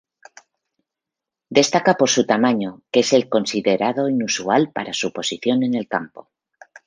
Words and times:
Destaca 1.51 1.93
por 1.93 2.09
su 2.09 2.25
tamaño, 2.25 2.81
que 2.91 3.01
es 3.01 3.25
considerado 3.29 4.09
inusual 4.09 4.71
para 4.71 4.93
su 4.93 5.13
posición 5.13 5.61
en 5.61 5.75
el 5.75 5.87
campo. 5.87 6.31